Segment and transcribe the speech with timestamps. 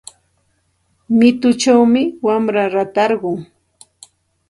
[1.17, 3.37] Mituchawmi wamra ratarqun.